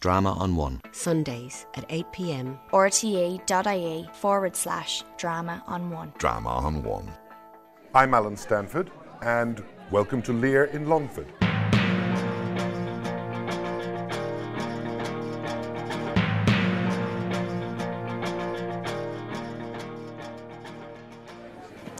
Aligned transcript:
Drama 0.00 0.34
on 0.34 0.54
One. 0.54 0.80
Sundays 0.92 1.66
at 1.74 1.84
8 1.88 2.12
pm. 2.12 2.58
rte.ie 2.72 4.08
forward 4.12 4.54
slash 4.54 5.02
drama 5.16 5.60
on 5.66 5.90
one. 5.90 6.12
Drama 6.18 6.50
on 6.50 6.84
One. 6.84 7.10
I'm 7.96 8.14
Alan 8.14 8.36
Stanford, 8.36 8.92
and 9.22 9.60
welcome 9.90 10.22
to 10.22 10.32
Lear 10.32 10.66
in 10.66 10.88
Longford. 10.88 11.26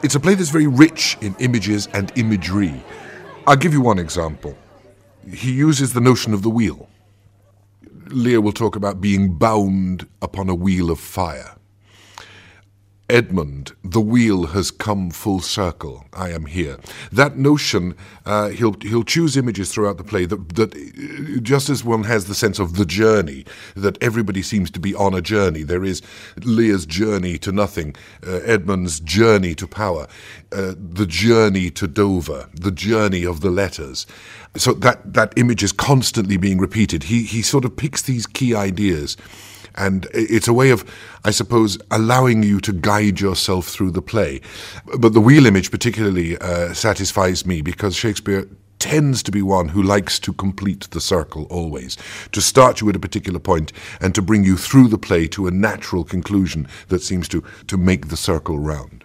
It's 0.05 0.15
a 0.15 0.21
play 0.21 0.35
that's 0.37 0.51
very 0.51 0.69
rich 0.69 1.19
in 1.21 1.35
images 1.41 1.89
and 1.95 2.12
imagery. 2.15 2.80
I'll 3.49 3.57
give 3.57 3.73
you 3.73 3.80
one 3.80 3.99
example. 3.99 4.57
He 5.29 5.51
uses 5.51 5.95
the 5.95 6.01
notion 6.01 6.33
of 6.33 6.43
the 6.43 6.51
wheel. 6.51 6.89
Lear 8.13 8.41
will 8.41 8.53
talk 8.53 8.77
about 8.77 9.01
being 9.01 9.35
bound 9.35 10.07
upon 10.23 10.49
a 10.49 10.55
wheel 10.55 10.91
of 10.91 10.99
fire. 10.99 11.58
Edmund, 13.11 13.73
the 13.83 14.03
wheel 14.03 14.48
has 14.48 14.71
come 14.71 15.11
full 15.11 15.41
circle. 15.41 16.05
I 16.12 16.29
am 16.30 16.45
here. 16.45 16.77
That 17.11 17.39
notion, 17.39 17.95
uh, 18.27 18.51
he'll 18.51 18.77
he'll 18.83 19.03
choose 19.03 19.35
images 19.35 19.73
throughout 19.73 19.97
the 19.97 20.05
play 20.05 20.27
that 20.27 20.57
that 20.57 20.75
uh, 20.77 21.41
just 21.41 21.71
as 21.71 21.83
one 21.83 22.05
has 22.05 22.27
the 22.27 22.35
sense 22.35 22.59
of 22.59 22.77
the 22.77 22.85
journey, 22.85 23.47
that 23.75 23.97
everybody 24.02 24.43
seems 24.43 24.71
to 24.73 24.80
be 24.80 24.95
on 24.95 25.15
a 25.15 25.23
journey. 25.23 25.63
There 25.63 25.85
is 25.85 26.02
Lear's 26.45 26.85
journey 26.85 27.39
to 27.39 27.51
nothing, 27.51 27.97
uh, 28.27 28.41
Edmund's 28.45 29.01
journey 29.01 29.55
to 29.55 29.66
power, 29.66 30.07
uh, 30.52 30.75
the 30.79 31.07
journey 31.07 31.71
to 31.71 31.88
Dover, 31.88 32.51
the 32.52 32.71
journey 32.73 33.25
of 33.25 33.41
the 33.41 33.51
letters. 33.51 34.07
So 34.57 34.75
that 34.75 35.15
that 35.15 35.33
image 35.38 35.63
is 35.63 35.73
constantly 35.73 36.37
being 36.37 36.59
repeated. 36.59 37.05
He 37.05 37.23
he 37.23 37.41
sort 37.41 37.65
of 37.65 37.75
picks 37.75 38.02
these 38.02 38.27
key 38.27 38.55
ideas. 38.55 39.16
And 39.78 40.06
it's 40.12 40.48
a 40.48 40.52
way 40.52 40.70
of, 40.70 40.84
I 41.24 41.30
suppose, 41.30 41.79
allowing 41.90 42.43
you 42.43 42.60
to 42.60 42.73
guide 42.73 43.21
yourself 43.21 43.68
through 43.68 43.93
the 43.93 44.02
play. 44.02 44.40
But 44.98 45.12
the 45.12 45.20
wheel 45.20 45.46
image 45.46 45.70
particularly 45.70 46.37
uh, 46.38 46.74
satisfies 46.74 47.46
me 47.46 47.62
because 47.62 47.95
Shakespeare 47.95 48.46
tends 48.79 49.23
to 49.24 49.32
be 49.32 49.43
one 49.43 49.68
who 49.68 49.82
likes 49.82 50.18
to 50.20 50.32
complete 50.32 50.88
the 50.90 51.01
circle 51.01 51.46
always, 51.51 51.96
to 52.32 52.40
start 52.40 52.80
you 52.80 52.88
at 52.88 52.96
a 52.96 53.01
particular 53.01 53.38
point 53.38 53.73
and 54.01 54.15
to 54.15 54.23
bring 54.23 54.45
you 54.45 54.57
through 54.57 54.88
the 54.88 54.98
play 54.98 55.26
to 55.29 55.46
a 55.46 55.51
natural 55.51 56.04
conclusion 56.04 56.66
that 56.88 57.02
seems 57.02 57.29
to, 57.29 57.42
to 57.66 57.76
make 57.76 58.09
the 58.09 58.16
circle 58.16 58.59
round. 58.59 59.04